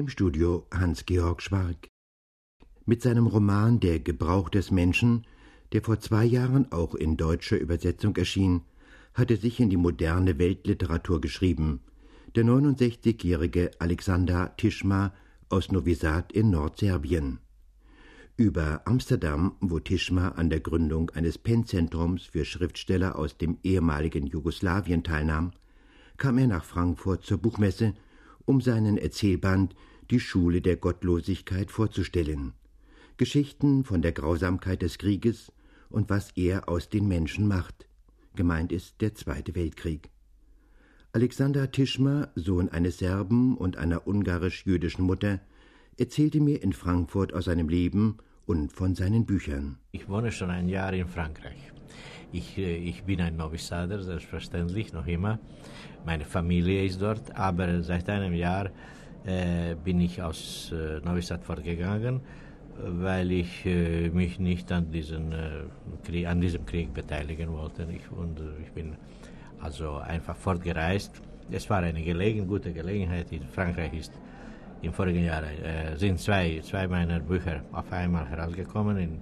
[0.00, 1.86] Im Studio Hans-Georg Schwark.
[2.86, 5.26] Mit seinem Roman Der Gebrauch des Menschen,
[5.74, 8.62] der vor zwei Jahren auch in deutscher Übersetzung erschien,
[9.12, 11.80] hat er sich in die moderne Weltliteratur geschrieben.
[12.34, 15.12] Der 69-jährige Alexander Tischma
[15.50, 17.38] aus Novi Sad in Nordserbien.
[18.38, 25.04] Über Amsterdam, wo Tischma an der Gründung eines Pennzentrums für Schriftsteller aus dem ehemaligen Jugoslawien
[25.04, 25.50] teilnahm,
[26.16, 27.92] kam er nach Frankfurt zur Buchmesse
[28.46, 29.74] um seinen Erzählband
[30.10, 32.54] Die Schule der Gottlosigkeit vorzustellen.
[33.16, 35.52] Geschichten von der Grausamkeit des Krieges
[35.88, 37.86] und was er aus den Menschen macht.
[38.34, 40.10] Gemeint ist der Zweite Weltkrieg.
[41.12, 45.38] Alexander Tischmer, Sohn eines Serben und einer ungarisch-jüdischen Mutter,
[45.96, 48.16] erzählte mir in Frankfurt aus seinem Leben
[48.46, 49.78] und von seinen Büchern.
[49.92, 51.70] Ich wohne schon ein Jahr in Frankreich.
[52.32, 55.38] Ich, äh, ich bin ein Novisader, selbstverständlich, noch immer.
[56.04, 58.70] Meine Familie ist dort, aber seit einem Jahr
[59.84, 62.20] bin ich aus äh, Novi Sad fortgegangen,
[62.82, 65.64] weil ich äh, mich nicht an, diesen, äh,
[66.04, 67.86] Krieg, an diesem Krieg beteiligen wollte.
[67.90, 68.94] Ich, und äh, ich bin
[69.60, 71.20] also einfach fortgereist.
[71.50, 73.32] Es war eine gelegen, gute Gelegenheit.
[73.32, 74.12] In Frankreich ist
[74.82, 79.20] im vorigen Jahr äh, sind zwei, zwei meiner Bücher auf einmal herausgekommen in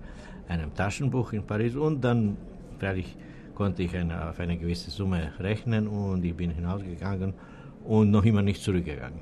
[0.48, 2.37] einem Taschenbuch in Paris und dann
[2.78, 3.17] freilich
[3.55, 7.34] konnte ich eine, auf eine gewisse Summe rechnen und ich bin hinausgegangen
[7.84, 9.19] und noch immer nicht zurückgegangen.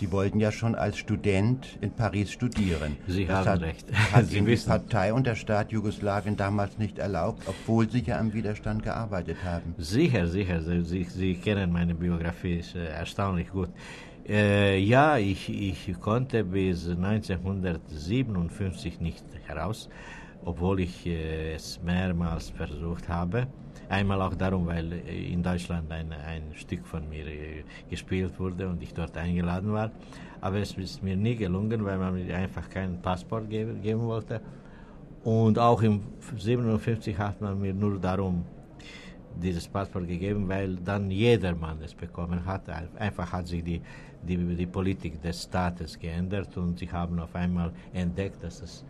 [0.00, 2.96] Sie wollten ja schon als Student in Paris studieren.
[3.06, 3.86] Sie das haben hat, recht.
[4.12, 4.68] Hat Sie Ihnen die wissen.
[4.68, 9.74] Partei und der Staat Jugoslawien damals nicht erlaubt, obwohl Sie ja am Widerstand gearbeitet haben.
[9.78, 10.60] Sicher, sicher.
[10.62, 13.68] Sie, Sie, Sie kennen meine Biografie, ist äh, erstaunlich gut.
[14.28, 19.88] Äh, ja, ich, ich konnte bis 1957 nicht heraus,
[20.44, 23.46] obwohl ich äh, es mehrmals versucht habe.
[23.88, 28.68] Einmal auch darum, weil äh, in Deutschland ein, ein Stück von mir äh, gespielt wurde
[28.68, 29.90] und ich dort eingeladen war.
[30.40, 34.40] Aber es ist mir nie gelungen, weil man mir einfach keinen Passport geben, geben wollte.
[35.24, 36.00] Und auch im
[36.36, 38.44] 57 hat man mir nur darum
[39.40, 42.68] dieses Passport gegeben, weil dann jedermann es bekommen hat.
[42.96, 43.80] Einfach hat sich die,
[44.22, 48.84] die, die Politik des Staates geändert und sie haben auf einmal entdeckt, dass es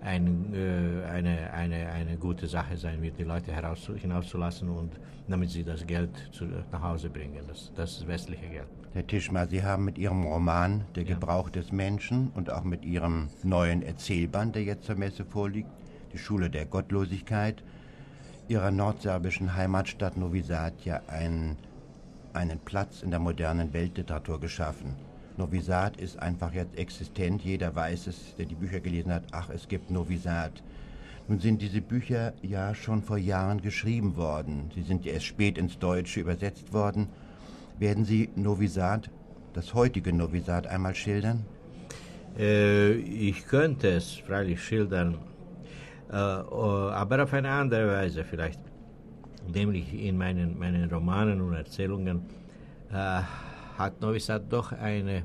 [0.00, 4.92] ein, äh, eine, eine, eine gute Sache sein wird, die Leute heraus, hinauszulassen und
[5.28, 8.66] damit sie das Geld zu, nach Hause bringen, das, das westliche Geld.
[8.92, 11.14] Herr Tischmer, Sie haben mit Ihrem Roman Der Ja.
[11.14, 15.70] Gebrauch des Menschen und auch mit Ihrem neuen Erzählband, der jetzt zur Messe vorliegt,
[16.12, 17.62] Die Schule der Gottlosigkeit,
[18.48, 21.56] Ihrer nordserbischen Heimatstadt Novi Sad ja einen,
[22.32, 24.96] einen Platz in der modernen Weltliteratur geschaffen.
[25.36, 29.48] Novi Sad ist einfach jetzt existent, jeder weiß es, der die Bücher gelesen hat, ach,
[29.48, 30.62] es gibt Novi Sad.
[31.28, 34.70] Nun sind diese Bücher ja schon vor Jahren geschrieben worden.
[34.74, 37.08] Sie sind erst spät ins Deutsche übersetzt worden.
[37.78, 39.08] Werden Sie Novi Sad,
[39.54, 41.44] das heutige Novi Sad, einmal schildern?
[42.36, 45.18] Äh, ich könnte es freilich schildern,
[46.16, 48.60] aber auf eine andere Weise vielleicht.
[49.52, 52.22] Nämlich in meinen, meinen Romanen und Erzählungen
[52.92, 53.22] äh,
[53.78, 55.24] hat Novi Sad doch eine,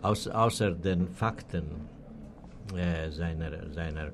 [0.00, 1.64] außer den Fakten
[2.76, 4.06] äh, seiner, seiner,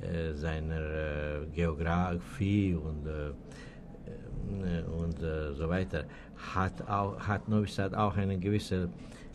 [0.00, 6.04] äh, seiner äh, Geografie und, äh, äh, und äh, so weiter,
[6.54, 8.92] hat, auch, hat Novi Sad auch einen gewissen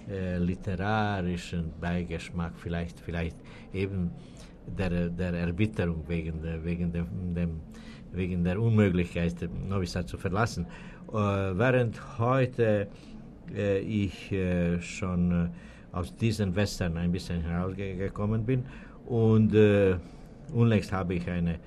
[0.10, 3.38] äh, literarischen Beigeschmack, vielleicht, vielleicht
[3.74, 4.12] eben
[4.78, 7.62] der, der Erbitterung wegen, der, wegen, dem, dem,
[8.12, 9.36] wegen der Unmöglichkeit,
[9.68, 10.66] Novi Sad zu verlassen.
[11.10, 12.88] Äh, während heute
[13.56, 15.50] äh, ich äh, schon äh,
[15.92, 18.64] aus diesen Western ein bisschen herausgekommen bin
[19.06, 19.96] und äh,
[20.54, 21.60] unlängst habe ich eine,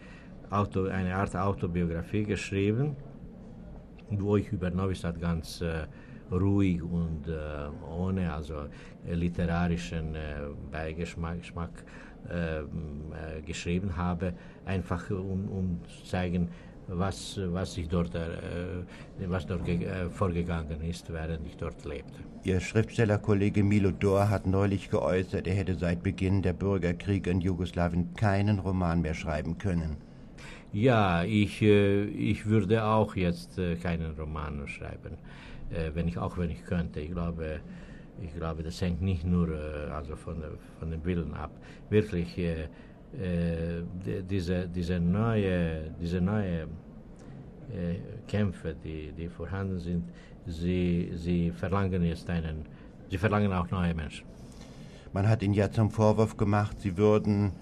[0.51, 2.97] Auto, eine Art Autobiografie geschrieben,
[4.11, 5.87] wo ich über Novi Sad ganz äh,
[6.31, 7.25] ruhig und
[7.91, 8.55] ohne also
[9.07, 10.17] literarischen
[10.71, 11.85] Beigeschmack Geschmack,
[13.47, 14.33] geschrieben habe,
[14.65, 16.49] einfach um, um zu zeigen,
[16.89, 18.21] was, was, ich dort, äh,
[19.29, 22.19] was dort ge- äh, vorgegangen ist, während ich dort lebte.
[22.45, 28.15] Ihr Schriftstellerkollege Milo Dor hat neulich geäußert, er hätte seit Beginn der Bürgerkriege in Jugoslawien
[28.15, 29.97] keinen Roman mehr schreiben können.
[30.73, 35.19] Ja, ich, äh, ich würde auch jetzt äh, keinen Roman schreiben,
[35.71, 37.01] äh, wenn ich, auch wenn ich könnte.
[37.01, 37.61] Ich glaube,
[38.21, 40.37] ich glaube, das hängt nicht nur äh, also von,
[40.79, 41.51] von dem Willen ab.
[41.91, 42.63] Wirklich, äh,
[43.15, 46.63] äh, die- diese, diese neue, diese neue
[47.71, 47.97] äh,
[48.29, 50.05] Kämpfe, die, die vorhanden sind,
[50.47, 52.67] sie, sie verlangen jetzt einen,
[53.11, 54.27] sie verlangen auch neue Menschen.
[55.13, 57.53] Man hat ihnen ja zum Vorwurf gemacht, sie würden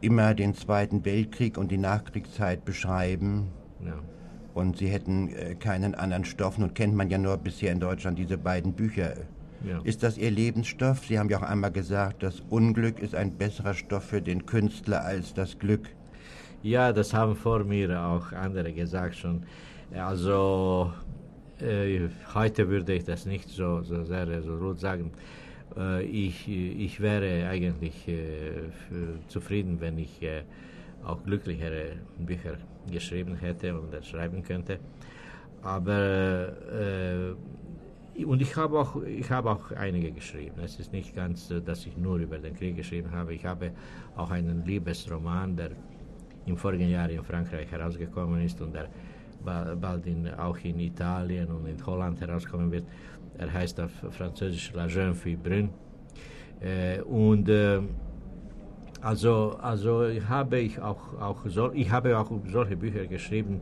[0.00, 3.48] immer den Zweiten Weltkrieg und die Nachkriegszeit beschreiben
[3.84, 3.94] Ja.
[4.54, 6.58] und sie hätten keinen anderen Stoff.
[6.58, 9.14] Nun kennt man ja nur bisher in Deutschland diese beiden Bücher,
[9.68, 9.80] Ja.
[9.84, 11.06] Ist das Ihr Lebensstoff?
[11.06, 15.04] Sie haben ja auch einmal gesagt, das Unglück ist ein besserer Stoff für den Künstler
[15.04, 15.88] als das Glück.
[16.62, 19.42] Ja, das haben vor mir auch andere gesagt schon.
[19.94, 20.92] Also
[21.60, 25.12] äh, heute würde ich das nicht so, so sehr resoluut sagen.
[25.76, 28.70] Äh, ich, ich wäre eigentlich äh,
[29.28, 30.42] zufrieden, wenn ich äh,
[31.04, 32.54] auch glücklichere Bücher
[32.90, 34.78] geschrieben hätte und schreiben könnte.
[35.62, 37.34] Aber äh,
[38.24, 40.60] und ich habe auch ich habe auch einige geschrieben.
[40.62, 43.34] Es ist nicht ganz, dass ich nur über den Krieg geschrieben habe.
[43.34, 43.72] Ich habe
[44.16, 45.70] auch einen Liebesroman, der
[46.46, 48.88] im vorigen Jahr in Frankreich herausgekommen ist und der
[49.44, 52.84] bald in, auch in Italien und in Holland herauskommen wird.
[53.38, 55.70] Er heißt auf Französisch La Jeune Fille Brune.
[56.60, 57.80] Äh, und äh,
[59.02, 63.60] also, also habe ich auch, auch so, ich habe auch solche Bücher geschrieben,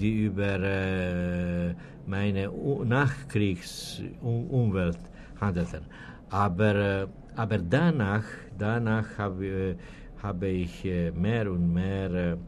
[0.00, 1.74] die über äh,
[2.06, 2.50] meine
[2.84, 4.98] Nachkriegsumwelt
[5.38, 5.84] handelten.
[6.30, 7.06] Aber, äh,
[7.36, 8.24] aber danach,
[8.56, 9.76] danach habe,
[10.22, 12.38] habe ich äh, mehr und mehr äh,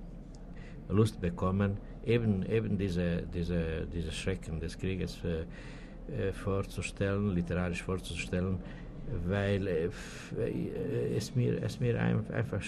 [0.88, 1.76] Lust bekommen,
[2.06, 5.19] eben, eben diese, diese, diese Schrecken des Krieges
[6.32, 8.58] vorzustellen, literarisch vorzustellen
[9.26, 12.62] weil äh, äh, es mir, es mir einfach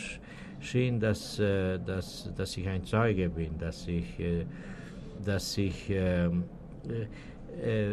[0.61, 4.06] schien, dass, äh, dass, dass ich ein Zeuge bin, dass ich,
[5.25, 6.44] dass ich ähm,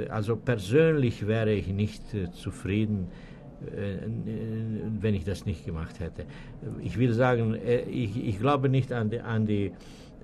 [0.09, 2.03] also persönlich wäre ich nicht
[2.33, 3.07] zufrieden,
[5.01, 6.23] wenn ich das nicht gemacht hätte.
[6.81, 7.57] Ich will sagen,
[7.91, 9.73] ich, ich glaube nicht an die, an die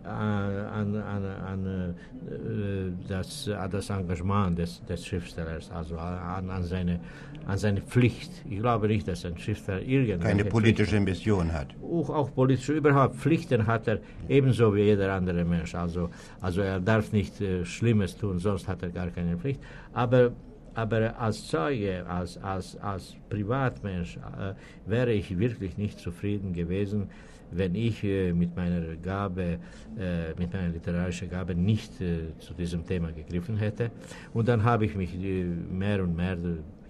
[0.06, 1.96] an, an, an
[2.28, 7.00] äh, das, das Engagement des, des Schriftstellers, also an, an, seine,
[7.46, 8.32] an seine Pflicht.
[8.50, 11.68] Ich glaube nicht, dass ein Schriftsteller irgendeine keine politische Pflicht, Mission hat.
[11.82, 14.00] Auch, auch politische, überhaupt Pflichten hat er
[14.30, 15.76] ebenso wie jeder andere Mensch.
[15.76, 16.10] Also,
[16.42, 19.60] also er darf nicht äh, Schlimmes tun, sonst hat er gar keine Pflicht.
[19.94, 20.32] Aber
[20.76, 24.54] aber als Zeuge, als, als, als Privatmensch äh,
[24.86, 27.10] wäre ich wirklich nicht zufrieden gewesen,
[27.52, 29.58] wenn ich äh, mit meiner Gabe,
[29.98, 33.92] äh, mit meiner literarischen Gabe nicht äh, zu diesem Thema gegriffen hätte.
[34.34, 36.38] Und dann habe ich mich äh, mehr und mehr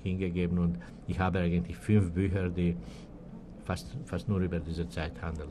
[0.02, 0.78] hingegeben und
[1.08, 2.76] ich habe eigentlich fünf Bücher, die
[3.66, 5.50] fast, fast nur über diese Zeit handeln.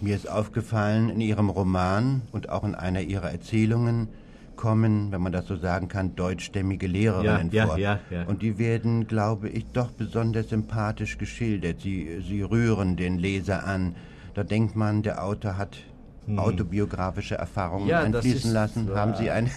[0.00, 4.08] Mir ist aufgefallen, in Ihrem Roman und auch in einer Ihrer Erzählungen
[4.56, 7.78] kommen, wenn man das so sagen kann, deutschstämmige Lehrerinnen ja, vor.
[7.78, 11.80] Ja, ja, und die werden, glaube ich, doch besonders sympathisch geschildert.
[11.80, 13.96] Sie, sie rühren den Leser an.
[14.34, 15.78] Da denkt man, der Autor hat
[16.26, 16.38] hm.
[16.38, 18.88] autobiografische Erfahrungen ja, einfließen lassen.
[18.88, 18.96] Wahr.
[18.96, 19.50] Haben Sie eine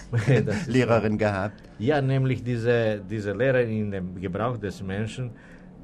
[0.66, 1.62] Lehrerin gehabt?
[1.78, 5.30] Ja, nämlich diese, diese Lehrerin in dem Gebrauch des Menschen.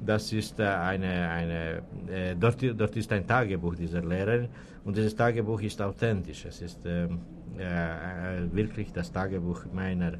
[0.03, 1.81] Das ist äh, eine, eine
[2.11, 4.49] äh, dort, dort ist ein Tagebuch dieser Lehrerin
[4.83, 6.45] und dieses Tagebuch ist authentisch.
[6.45, 7.19] Es ist ähm,
[7.57, 10.13] äh, äh, wirklich das Tagebuch meiner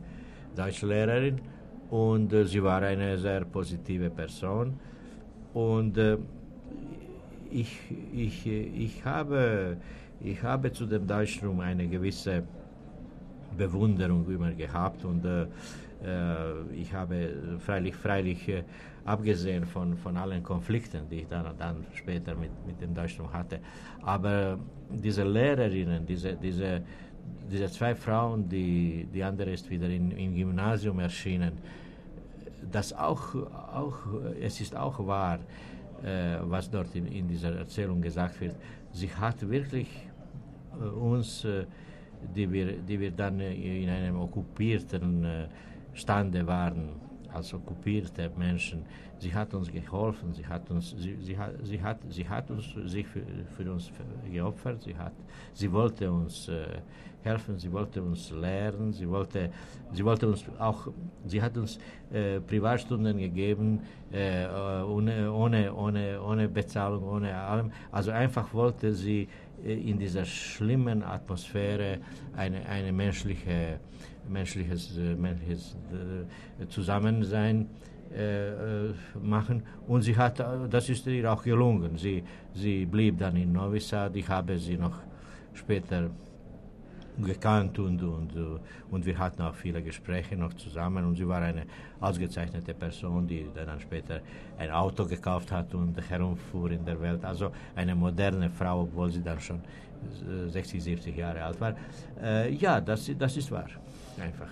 [0.56, 1.42] Deutschlehrerin.
[1.89, 4.80] Und äh, sie war eine sehr positive Person.
[5.54, 6.18] Und äh,
[7.50, 7.78] ich,
[8.13, 9.78] ich, ich, habe,
[10.22, 12.44] ich habe zu dem Deutschraum eine gewisse
[13.57, 15.04] Bewunderung immer gehabt.
[15.04, 18.63] Und äh, äh, ich habe freilich, freilich
[19.06, 23.60] abgesehen von, von allen Konflikten, die ich dann, dann später mit, mit dem Deutschraum hatte,
[24.04, 26.81] aber diese Lehrerinnen, diese, diese,
[27.51, 31.53] diese zwei Frauen, die, die andere ist wieder in, im Gymnasium erschienen,
[32.71, 33.97] das auch, auch,
[34.39, 35.39] es ist auch wahr,
[36.03, 38.56] äh, was dort in, in, dieser Erzählung gesagt wird.
[38.92, 39.87] Sie hat wirklich
[40.80, 41.66] äh, uns, äh,
[42.35, 45.47] die, wir, die wir dann in einem okkupierten
[45.94, 46.90] Stande waren,
[47.33, 48.85] als okkupierte Menschen,
[49.19, 52.73] sie hat uns geholfen, sie hat uns, sie, sie, hat, sie, hat, sie hat uns
[52.85, 53.21] sich für,
[53.56, 53.92] für uns
[54.31, 55.14] geopfert, sie, hat,
[55.54, 56.80] sie wollte uns äh,
[57.23, 59.52] helfen, sie wollte uns lehren, sie wollte,
[59.92, 60.88] sie wollte uns auch,
[61.26, 61.80] sie hat uns
[62.11, 67.71] äh, Privatstunden gegeben, äh, ohne, ohne, ohne, ohne Bezahlung, ohne allem.
[67.92, 69.28] Also einfach wollte sie
[69.64, 72.00] äh, in dieser schlimmen Atmosphäre
[72.35, 73.80] eine, eine menschliche,
[74.31, 77.68] menschliches, äh, menschliches äh, Zusammensein
[79.23, 80.38] machen und sie hat,
[80.69, 81.95] das ist ihr auch gelungen.
[81.95, 82.21] Sie,
[82.54, 85.00] sie blieb dann in Novi Sad, ich habe sie noch
[85.54, 86.09] später
[87.18, 88.33] gekannt und, und,
[88.90, 91.64] und wir hatten auch viele Gespräche noch zusammen und sie war eine
[92.00, 94.21] ausgezeichnete Person, die dann später
[94.57, 97.23] ein Auto gekauft hat und herumfuhr in der Welt.
[97.23, 99.61] Also eine moderne Frau, obwohl sie dann schon
[100.50, 101.76] 60, 70 Jahre alt war.
[102.22, 103.68] Äh, ja, das, das ist wahr,
[104.20, 104.50] einfach.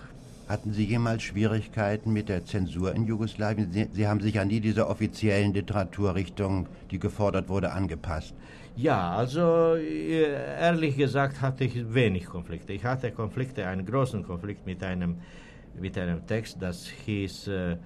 [0.48, 3.70] Hatten Sie jemals Schwierigkeiten mit der Zensur in Jugoslawien?
[3.70, 8.34] Sie, Sie haben sich ja nie dieser offiziellen Literaturrichtung, die gefordert wurde, angepasst.
[8.76, 10.22] Ja, also äh,
[10.60, 12.72] ehrlich gesagt hatte ich wenig Konflikte.
[12.72, 15.16] Ich hatte Konflikte, einen großen Konflikt mit einem,
[15.80, 17.76] mit einem Text, das hieß äh, äh,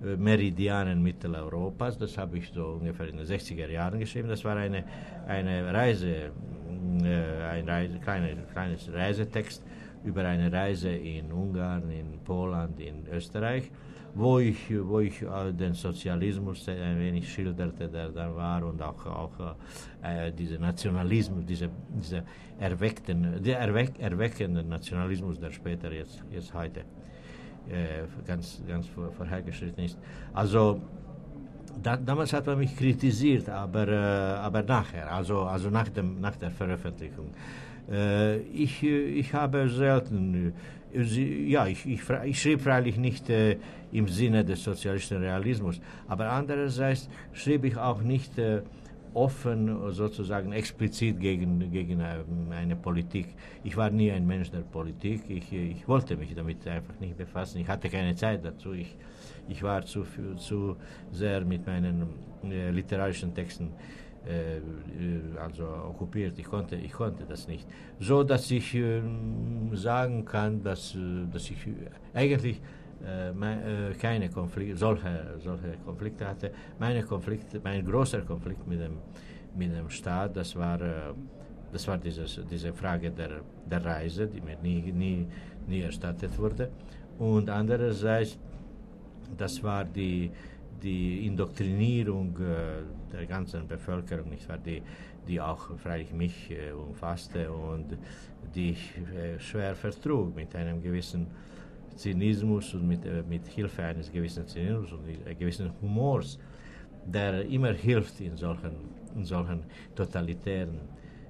[0.00, 1.98] Meridianen Mitteleuropas.
[1.98, 4.28] Das habe ich so ungefähr in den 60er Jahren geschrieben.
[4.28, 4.84] Das war eine,
[5.26, 6.30] eine Reise,
[7.02, 9.62] äh, ein Reise, kleine, kleines Reisetext
[10.04, 13.70] über eine Reise in Ungarn, in Polen, in Österreich,
[14.14, 15.24] wo ich, wo ich
[15.58, 19.56] den Sozialismus ein wenig schilderte, der da war und auch, auch
[20.02, 22.22] äh, diese Nationalismus, diese, diese
[22.58, 23.42] erweckten,
[24.68, 26.84] Nationalismus, der später jetzt, jetzt heute
[27.70, 29.98] äh, ganz, ganz vorhergeschritten ist.
[30.32, 30.80] Also
[31.82, 36.36] da, damals hat man mich kritisiert, aber, äh, aber nachher, also, also nach, dem, nach
[36.36, 37.30] der Veröffentlichung.
[37.90, 40.52] Äh, ich, ich habe selten,
[40.92, 43.56] äh, ja, ich, ich, ich schrieb freilich nicht äh,
[43.92, 48.62] im Sinne des sozialistischen Realismus, aber andererseits schrieb ich auch nicht äh,
[49.18, 53.26] offen, sozusagen explizit gegen, gegen eine Politik.
[53.64, 57.58] Ich war nie ein Mensch der Politik, ich, ich wollte mich damit einfach nicht befassen,
[57.58, 58.96] ich hatte keine Zeit dazu, ich,
[59.48, 60.04] ich war zu,
[60.36, 60.76] zu
[61.10, 62.06] sehr mit meinen
[62.44, 63.72] äh, literarischen Texten
[64.26, 64.60] äh,
[65.40, 66.38] also okkupiert.
[66.38, 67.66] Ich konnte, ich konnte das nicht.
[67.98, 69.02] So dass ich äh,
[69.72, 71.56] sagen kann, dass, äh, dass ich
[72.14, 72.87] eigentlich äh, äh,
[74.00, 76.50] keine Konflikte, solche, solche Konflikte hatte.
[76.78, 78.98] Meine Konflikte, mein großer Konflikt mit dem,
[79.56, 81.14] mit dem Staat, das war, äh,
[81.72, 83.40] das war dieses, diese Frage der,
[83.70, 85.26] der Reise, die mir nie, nie,
[85.66, 86.70] nie erstattet wurde.
[87.18, 88.38] Und andererseits,
[89.36, 90.30] das war die,
[90.82, 92.34] die Indoktrinierung
[93.12, 94.58] der ganzen Bevölkerung, nicht wahr?
[94.58, 94.82] Die,
[95.26, 96.50] die auch freilich mich
[96.88, 97.98] umfasste und
[98.54, 98.94] die ich
[99.38, 101.26] schwer vertrug mit einem gewissen
[101.98, 106.38] Zynismus und mit, äh, mit Hilfe eines gewissen Zynismus und eines gewissen Humors,
[107.04, 108.72] der immer hilft in solchen,
[109.16, 109.64] in solchen
[109.94, 110.78] totalitären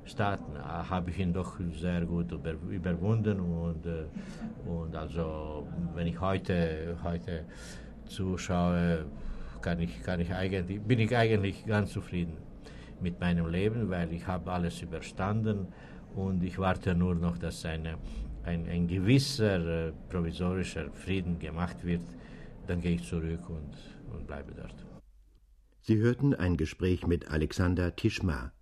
[0.04, 4.06] Staaten, äh, habe ich ihn doch sehr gut über, überwunden und, äh,
[4.68, 7.44] und also wenn ich heute, heute
[8.06, 9.06] zuschaue,
[9.60, 12.36] kann ich, kann ich eigentlich, bin ich eigentlich ganz zufrieden
[13.00, 15.68] mit meinem Leben, weil ich habe alles überstanden
[16.14, 17.94] und ich warte nur noch, dass eine
[18.48, 22.02] ein, ein gewisser äh, provisorischer Frieden gemacht wird,
[22.66, 23.72] dann gehe ich zurück und,
[24.12, 24.74] und bleibe dort.
[25.80, 28.52] Sie hörten ein Gespräch mit Alexander Tischma.